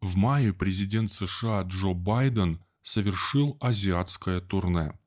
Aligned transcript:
В 0.00 0.16
мае 0.16 0.54
президент 0.54 1.10
США 1.10 1.62
Джо 1.62 1.92
Байден 1.92 2.64
совершил 2.82 3.58
азиатское 3.60 4.40
турне. 4.40 4.98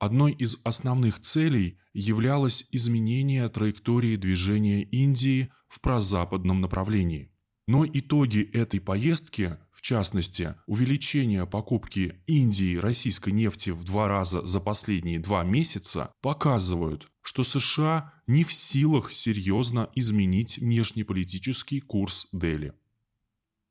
Одной 0.00 0.32
из 0.32 0.56
основных 0.64 1.20
целей 1.20 1.78
являлось 1.92 2.66
изменение 2.72 3.48
траектории 3.48 4.16
движения 4.16 4.82
Индии 4.82 5.52
в 5.68 5.80
прозападном 5.80 6.60
направлении. 6.60 7.30
Но 7.68 7.86
итоги 7.86 8.40
этой 8.52 8.80
поездки, 8.80 9.56
в 9.70 9.82
частности, 9.82 10.56
увеличение 10.66 11.46
покупки 11.46 12.20
Индии 12.26 12.76
российской 12.76 13.30
нефти 13.30 13.70
в 13.70 13.84
два 13.84 14.08
раза 14.08 14.44
за 14.44 14.58
последние 14.58 15.20
два 15.20 15.44
месяца, 15.44 16.12
показывают, 16.22 17.06
что 17.22 17.44
США 17.44 18.12
не 18.26 18.42
в 18.42 18.52
силах 18.52 19.12
серьезно 19.12 19.90
изменить 19.94 20.58
внешнеполитический 20.58 21.80
курс 21.80 22.26
Дели. 22.32 22.72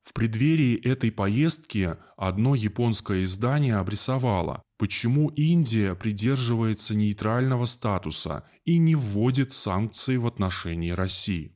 В 0.10 0.14
преддверии 0.14 0.76
этой 0.76 1.12
поездки 1.12 1.96
одно 2.18 2.56
японское 2.56 3.24
издание 3.26 3.76
обрисовало, 3.76 4.64
почему 4.80 5.30
Индия 5.30 5.94
придерживается 5.94 6.96
нейтрального 6.96 7.68
статуса 7.68 8.44
и 8.66 8.80
не 8.80 8.96
вводит 8.96 9.54
санкции 9.54 10.18
в 10.18 10.26
отношении 10.26 10.90
России. 10.90 11.56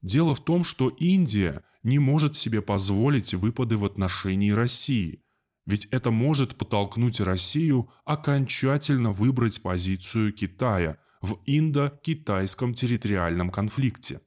Дело 0.00 0.34
в 0.34 0.42
том, 0.42 0.64
что 0.64 0.88
Индия 0.88 1.62
не 1.82 1.98
может 1.98 2.36
себе 2.36 2.62
позволить 2.62 3.34
выпады 3.34 3.76
в 3.76 3.84
отношении 3.84 4.50
России, 4.50 5.22
ведь 5.66 5.84
это 5.90 6.10
может 6.10 6.56
подтолкнуть 6.56 7.20
Россию 7.20 7.90
окончательно 8.06 9.12
выбрать 9.12 9.60
позицию 9.60 10.32
Китая 10.32 10.96
в 11.20 11.38
индо-китайском 11.44 12.72
территориальном 12.72 13.50
конфликте. 13.50 14.22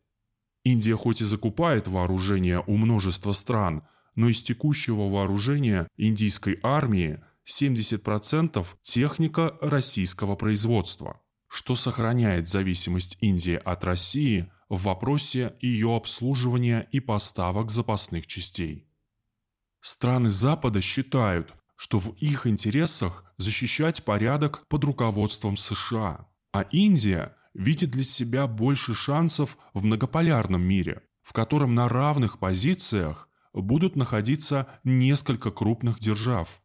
Индия 0.63 0.95
хоть 0.95 1.21
и 1.21 1.25
закупает 1.25 1.87
вооружение 1.87 2.63
у 2.65 2.77
множества 2.77 3.33
стран, 3.33 3.83
но 4.15 4.29
из 4.29 4.41
текущего 4.41 5.09
вооружения 5.09 5.87
индийской 5.97 6.59
армии 6.63 7.23
70% 7.45 8.65
техника 8.81 9.57
российского 9.61 10.35
производства, 10.35 11.21
что 11.47 11.75
сохраняет 11.75 12.47
зависимость 12.47 13.17
Индии 13.19 13.59
от 13.63 13.83
России 13.83 14.51
в 14.69 14.83
вопросе 14.83 15.55
ее 15.59 15.95
обслуживания 15.95 16.87
и 16.91 16.99
поставок 16.99 17.69
запасных 17.69 18.27
частей. 18.27 18.87
Страны 19.81 20.29
Запада 20.29 20.81
считают, 20.81 21.53
что 21.75 21.99
в 21.99 22.15
их 22.19 22.47
интересах 22.47 23.25
защищать 23.37 24.05
порядок 24.05 24.65
под 24.69 24.85
руководством 24.85 25.57
США, 25.57 26.27
а 26.53 26.61
Индия 26.71 27.35
видит 27.53 27.91
для 27.91 28.03
себя 28.03 28.47
больше 28.47 28.95
шансов 28.95 29.57
в 29.73 29.83
многополярном 29.83 30.61
мире, 30.61 31.01
в 31.21 31.33
котором 31.33 31.75
на 31.75 31.89
равных 31.89 32.39
позициях 32.39 33.29
будут 33.53 33.95
находиться 33.95 34.67
несколько 34.83 35.51
крупных 35.51 35.99
держав. 35.99 36.61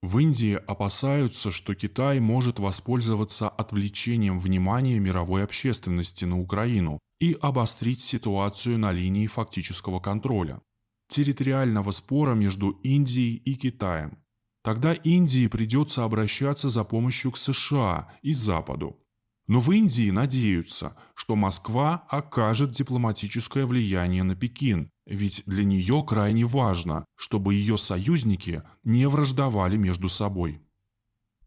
В 0.00 0.18
Индии 0.18 0.54
опасаются, 0.54 1.50
что 1.50 1.74
Китай 1.74 2.20
может 2.20 2.60
воспользоваться 2.60 3.48
отвлечением 3.48 4.38
внимания 4.38 5.00
мировой 5.00 5.42
общественности 5.42 6.24
на 6.24 6.40
Украину 6.40 7.00
и 7.20 7.36
обострить 7.40 8.00
ситуацию 8.00 8.78
на 8.78 8.92
линии 8.92 9.26
фактического 9.26 9.98
контроля, 9.98 10.60
территориального 11.08 11.90
спора 11.90 12.34
между 12.34 12.70
Индией 12.84 13.36
и 13.36 13.54
Китаем. 13.54 14.22
Тогда 14.62 14.92
Индии 14.92 15.48
придется 15.48 16.04
обращаться 16.04 16.68
за 16.68 16.84
помощью 16.84 17.32
к 17.32 17.36
США 17.36 18.12
и 18.22 18.32
Западу. 18.32 19.00
Но 19.48 19.60
в 19.60 19.72
Индии 19.72 20.10
надеются, 20.10 20.94
что 21.14 21.34
Москва 21.34 22.04
окажет 22.08 22.72
дипломатическое 22.72 23.64
влияние 23.64 24.22
на 24.22 24.36
Пекин, 24.36 24.90
ведь 25.06 25.42
для 25.46 25.64
нее 25.64 26.04
крайне 26.06 26.44
важно, 26.44 27.06
чтобы 27.16 27.54
ее 27.54 27.78
союзники 27.78 28.62
не 28.84 29.08
враждовали 29.08 29.78
между 29.78 30.10
собой. 30.10 30.60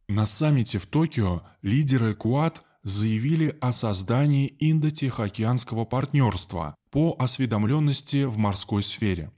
На 0.07 0.25
саммите 0.25 0.79
в 0.79 0.87
Токио 0.87 1.43
лидеры 1.61 2.15
КУАД 2.15 2.63
заявили 2.83 3.55
о 3.61 3.71
создании 3.71 4.55
Индо-Тихоокеанского 4.59 5.85
партнерства 5.85 6.75
по 6.89 7.15
осведомленности 7.19 8.23
в 8.23 8.35
морской 8.39 8.81
сфере. 8.81 9.31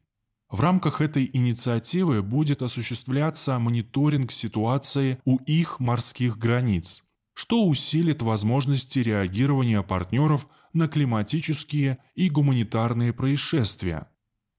В 0.50 0.62
рамках 0.62 1.02
этой 1.02 1.30
инициативы 1.34 2.24
будет 2.24 2.62
осуществляться 2.62 3.60
мониторинг 3.60 4.32
ситуации 4.32 5.20
у 5.26 5.38
их 5.40 5.82
морских 5.82 6.38
границ– 6.38 7.04
что 7.34 7.66
усилит 7.66 8.22
возможности 8.22 9.00
реагирования 9.00 9.82
партнеров 9.82 10.48
на 10.72 10.88
климатические 10.88 12.00
и 12.16 12.30
гуманитарные 12.30 13.14
происшествия 13.14 14.08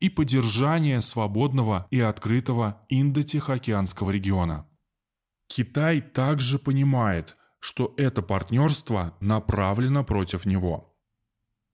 и 0.01 0.11
поддержания 0.11 1.01
свободного 1.01 1.87
и 1.91 2.01
открытого 2.01 2.85
Индо-Тихоокеанского 2.91 4.11
региона. 4.11 4.69
Китай 5.47 6.03
также 6.03 6.59
понимает, 6.59 7.37
что 7.61 7.95
это 7.97 8.21
партнерство 8.21 9.17
направлено 9.21 10.05
против 10.05 10.45
него. 10.45 10.95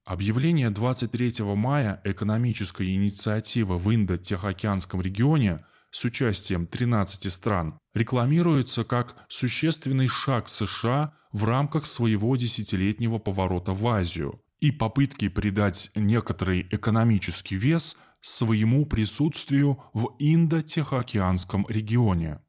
Объявление 0.04 0.70
23 0.70 1.42
мая 1.56 2.00
экономической 2.04 2.94
инициативы 2.94 3.78
в 3.78 3.92
Индо-Тихоокеанском 3.92 5.00
регионе 5.00 5.64
с 5.90 6.04
участием 6.04 6.68
13 6.68 7.32
стран 7.32 7.79
рекламируется 7.94 8.84
как 8.84 9.16
существенный 9.28 10.08
шаг 10.08 10.48
США 10.48 11.14
в 11.32 11.44
рамках 11.44 11.86
своего 11.86 12.36
десятилетнего 12.36 13.18
поворота 13.18 13.72
в 13.72 13.86
Азию 13.86 14.42
и 14.60 14.72
попытки 14.72 15.28
придать 15.28 15.90
некоторый 15.94 16.66
экономический 16.70 17.56
вес 17.56 17.96
своему 18.20 18.84
присутствию 18.86 19.82
в 19.94 20.10
Индо-Тихоокеанском 20.18 21.66
регионе. 21.68 22.40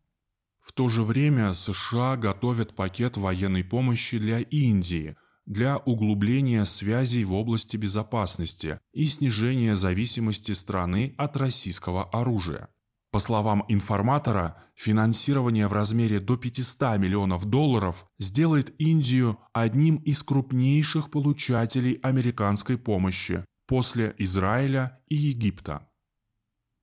В 0.60 0.74
то 0.74 0.90
же 0.90 1.04
время 1.04 1.54
США 1.54 2.18
готовят 2.18 2.76
пакет 2.76 3.18
военной 3.18 3.64
помощи 3.64 4.20
для 4.20 4.40
Индии 4.40 5.16
для 5.46 5.78
углубления 5.78 6.66
связей 6.66 7.24
в 7.24 7.34
области 7.34 7.76
безопасности 7.76 8.80
и 8.94 9.08
снижения 9.08 9.76
зависимости 9.76 10.52
страны 10.52 11.16
от 11.18 11.36
российского 11.36 12.06
оружия. 12.10 12.70
По 13.12 13.20
словам 13.20 13.66
информатора, 13.68 14.56
финансирование 14.74 15.68
в 15.68 15.74
размере 15.74 16.22
до 16.22 16.38
500 16.38 16.98
миллионов 16.98 17.46
долларов 17.46 18.06
сделает 18.20 18.74
Индию 18.80 19.38
одним 19.52 19.98
из 19.98 20.24
крупнейших 20.24 21.12
получателей 21.12 22.00
американской 22.04 22.78
помощи 22.78 23.44
после 23.68 24.16
Израиля 24.18 25.02
и 25.10 25.16
Египта. 25.16 25.90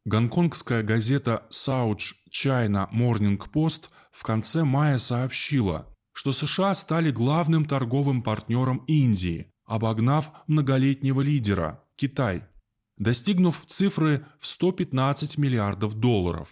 Гонконгская 0.05 0.83
газета 0.83 1.47
South 1.51 2.13
China 2.31 2.89
Morning 2.93 3.39
Post 3.39 3.85
в 4.13 4.23
конце 4.23 4.65
мая 4.65 4.99
сообщила, 4.99 5.87
что 6.13 6.33
США 6.33 6.75
стали 6.75 7.11
главным 7.11 7.65
торговым 7.65 8.23
партнером 8.23 8.85
Индии, 8.87 9.51
обогнав 9.65 10.31
многолетнего 10.47 11.23
лидера– 11.23 11.85
Китай– 11.97 12.45
достигнув 12.99 13.63
цифры 13.67 14.27
в 14.39 14.47
115 14.47 15.39
миллиардов 15.39 15.95
долларов. 15.95 16.51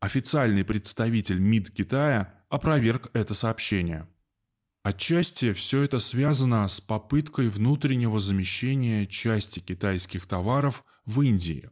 Официальный 0.00 0.64
представитель 0.64 1.38
МИД 1.38 1.70
Китая 1.70 2.44
опроверг 2.48 3.10
это 3.14 3.34
сообщение. 3.34 4.08
Отчасти 4.84 5.52
все 5.52 5.82
это 5.82 5.98
связано 5.98 6.68
с 6.68 6.80
попыткой 6.80 7.48
внутреннего 7.48 8.20
замещения 8.20 9.06
части 9.06 9.58
китайских 9.58 10.26
товаров 10.26 10.84
в 11.04 11.20
Индии 11.22 11.70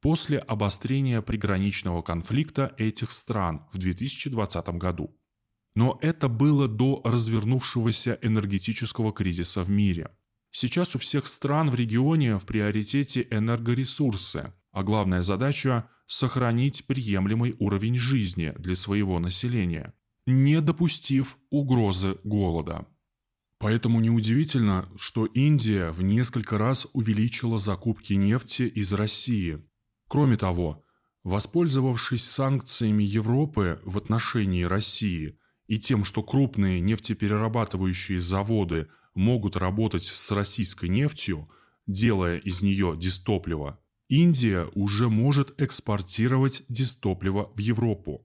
после 0.00 0.38
обострения 0.38 1.20
приграничного 1.20 2.00
конфликта 2.00 2.74
этих 2.78 3.10
стран 3.10 3.66
в 3.72 3.78
2020 3.78 4.68
году. 4.70 5.16
Но 5.74 5.98
это 6.00 6.28
было 6.28 6.68
до 6.68 7.02
развернувшегося 7.04 8.18
энергетического 8.22 9.12
кризиса 9.12 9.62
в 9.62 9.70
мире– 9.70 10.10
Сейчас 10.58 10.96
у 10.96 10.98
всех 10.98 11.26
стран 11.26 11.68
в 11.68 11.74
регионе 11.74 12.38
в 12.38 12.46
приоритете 12.46 13.28
энергоресурсы, 13.30 14.54
а 14.72 14.82
главная 14.82 15.22
задача– 15.22 15.90
сохранить 16.06 16.86
приемлемый 16.86 17.56
уровень 17.58 17.98
жизни 17.98 18.54
для 18.56 18.74
своего 18.74 19.18
населения, 19.18 19.92
не 20.24 20.62
допустив 20.62 21.36
угрозы 21.50 22.16
голода. 22.24 22.86
Поэтому 23.58 24.00
неудивительно, 24.00 24.88
что 24.96 25.26
Индия 25.26 25.90
в 25.90 26.02
несколько 26.02 26.56
раз 26.56 26.86
увеличила 26.94 27.58
закупки 27.58 28.14
нефти 28.14 28.62
из 28.62 28.94
России. 28.94 29.62
Кроме 30.08 30.38
того, 30.38 30.86
воспользовавшись 31.22 32.24
санкциями 32.24 33.02
Европы 33.02 33.78
в 33.84 33.98
отношении 33.98 34.62
России 34.62 35.38
и 35.66 35.78
тем, 35.78 36.06
что 36.06 36.22
крупные 36.22 36.80
нефтеперерабатывающие 36.80 38.20
заводы– 38.20 38.88
могут 39.16 39.56
работать 39.56 40.04
с 40.04 40.30
российской 40.30 40.88
нефтью, 40.88 41.48
делая 41.86 42.38
из 42.38 42.62
нее 42.62 42.94
дистопливо, 42.96 43.80
Индия 44.08 44.70
уже 44.74 45.08
может 45.08 45.60
экспортировать 45.60 46.62
дистопливо 46.68 47.50
в 47.54 47.58
Европу. 47.58 48.24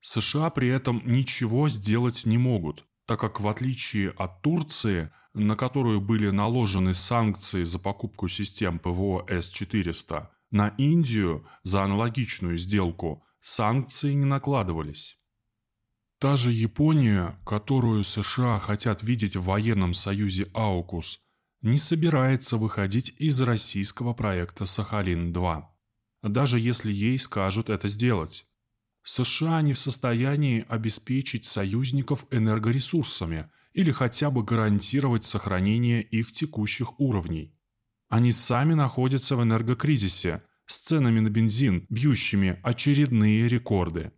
США 0.00 0.50
при 0.50 0.68
этом 0.68 1.02
ничего 1.04 1.68
сделать 1.68 2.24
не 2.24 2.38
могут, 2.38 2.86
так 3.06 3.20
как 3.20 3.40
в 3.40 3.48
отличие 3.48 4.10
от 4.10 4.40
Турции, 4.42 5.10
на 5.34 5.56
которую 5.56 6.00
были 6.00 6.30
наложены 6.30 6.94
санкции 6.94 7.64
за 7.64 7.78
покупку 7.78 8.28
систем 8.28 8.78
ПВО 8.78 9.26
С-400, 9.28 10.28
На 10.50 10.68
Индию 10.78 11.46
за 11.64 11.82
аналогичную 11.82 12.56
сделку 12.58 13.24
санкции 13.40 14.12
не 14.12 14.24
накладывались. 14.24 15.18
Та 16.18 16.36
же 16.36 16.52
Япония, 16.52 17.38
которую 17.44 18.04
США 18.04 18.58
хотят 18.58 19.02
видеть 19.02 19.36
в 19.36 19.44
военном 19.44 19.94
союзе 19.94 20.48
АУКУС, 20.54 21.20
не 21.62 21.78
собирается 21.78 22.56
выходить 22.56 23.14
из 23.18 23.40
российского 23.40 24.12
проекта 24.12 24.64
«Сахалин-2», 24.64 25.62
даже 26.22 26.60
если 26.60 26.92
ей 26.92 27.18
скажут 27.18 27.70
это 27.70 27.88
сделать. 27.88 28.46
США 29.02 29.60
не 29.62 29.74
в 29.74 29.78
состоянии 29.78 30.64
обеспечить 30.68 31.44
союзников 31.44 32.26
энергоресурсами 32.30 33.50
или 33.74 33.90
хотя 33.90 34.30
бы 34.30 34.42
гарантировать 34.42 35.24
сохранение 35.24 36.02
их 36.02 36.32
текущих 36.32 36.98
уровней. 36.98 37.54
Они 38.08 38.32
сами 38.32 38.74
находятся 38.74 39.36
в 39.36 39.42
энергокризисе, 39.42 40.42
с 40.66 40.78
ценами 40.78 41.20
на 41.20 41.28
бензин, 41.28 41.86
бьющими 41.90 42.60
очередные 42.62 43.48
рекорды. 43.48 44.12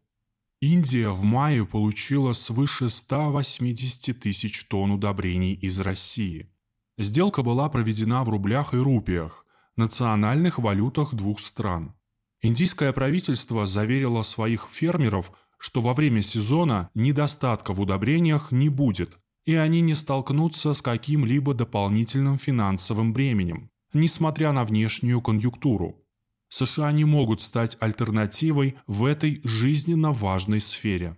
Индия 0.66 1.10
в 1.10 1.22
мае 1.22 1.64
получила 1.64 2.32
свыше 2.32 2.90
180 2.90 4.18
тысяч 4.18 4.64
тонн 4.64 4.90
удобрений 4.90 5.54
из 5.54 5.78
России. 5.80 6.50
Сделка 6.98 7.42
была 7.42 7.68
проведена 7.68 8.24
в 8.24 8.28
рублях 8.28 8.74
и 8.74 8.76
рупиях, 8.76 9.46
национальных 9.76 10.58
валютах 10.58 11.14
двух 11.14 11.38
стран. 11.40 11.94
Индийское 12.42 12.92
правительство 12.92 13.64
заверило 13.64 14.22
своих 14.22 14.68
фермеров, 14.72 15.30
что 15.56 15.80
во 15.80 15.94
время 15.94 16.22
сезона 16.22 16.90
недостатка 16.94 17.72
в 17.72 17.80
удобрениях 17.80 18.50
не 18.50 18.69
будет, 18.69 19.19
и 19.44 19.54
они 19.54 19.80
не 19.80 19.94
столкнутся 19.94 20.74
с 20.74 20.82
каким-либо 20.82 21.54
дополнительным 21.54 22.38
финансовым 22.38 23.12
бременем 23.12 23.70
несмотря 23.96 24.52
на 24.52 24.64
внешнюю 24.64 25.20
конъюнктуру. 25.20 26.06
США 26.48 26.93
не 26.93 27.04
могут 27.04 27.40
стать 27.40 27.76
альтернативой 27.81 28.76
в 28.87 29.04
этой 29.04 29.40
жизненно 29.44 30.12
важной 30.12 30.60
сфере. 30.60 31.16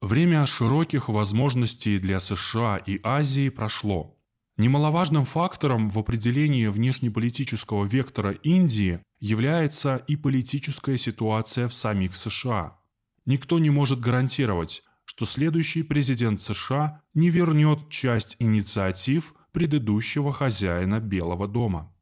Время 0.00 0.46
широких 0.46 1.08
возможностей 1.08 1.98
для 1.98 2.20
США 2.20 2.76
и 2.76 3.00
Азии 3.02 3.48
прошло. 3.48 4.18
Немаловажным 4.56 5.24
фактором 5.24 5.88
в 5.88 5.98
определении 5.98 6.66
внешнеполитического 6.66 7.84
вектора 7.84 8.32
Индии 8.32 9.00
является 9.18 9.96
и 9.96 10.16
политическая 10.16 10.96
ситуация 10.98 11.66
в 11.66 11.74
самих 11.74 12.14
США. 12.14 12.78
Никто 13.24 13.58
не 13.58 13.70
может 13.70 14.00
гарантировать, 14.00 14.84
что 15.04 15.24
следующий 15.24 15.82
президент 15.82 16.40
США 16.42 17.00
не 17.14 17.30
вернет 17.30 17.88
часть 17.88 18.36
инициатив 18.38 19.34
предыдущего 19.52 20.32
хозяина 20.32 21.00
Белого 21.00 21.48
дома. 21.48 21.93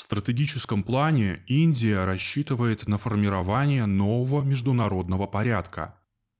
В 0.00 0.02
стратегическом 0.02 0.82
плане 0.82 1.42
Индия 1.46 2.06
рассчитывает 2.06 2.88
на 2.88 2.96
формирование 2.96 3.84
нового 3.84 4.40
международного 4.42 5.26
порядка, 5.26 5.94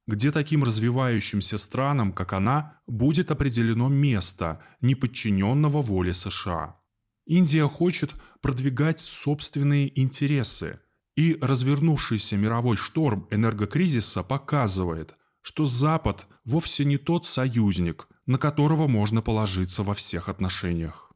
где 0.07 0.31
таким 0.31 0.65
развивающимся 0.65 1.59
странам, 1.59 2.15
как 2.15 2.33
она, 2.33 2.81
будет 2.87 3.31
определено 3.31 3.91
место, 3.91 4.63
не 4.81 4.95
подчиненного 4.95 5.83
воле 5.83 6.15
США. 6.15 6.81
Индия 7.27 7.69
хочет 7.69 8.15
продвигать 8.41 9.01
собственные 9.01 10.01
интересы, 10.01 10.81
и 11.15 11.37
развернувшийся 11.39 12.39
мировой 12.39 12.79
шторм 12.79 13.29
энергокризиса 13.31 14.23
показывает, 14.23 15.17
что 15.43 15.67
Запад 15.67 16.27
вовсе 16.47 16.87
не 16.87 16.97
тот 16.97 17.27
союзник, 17.27 18.09
на 18.25 18.39
которого 18.39 18.89
можно 18.89 19.21
положиться 19.21 19.83
во 19.83 19.93
всех 19.93 20.31
отношениях. 20.31 21.10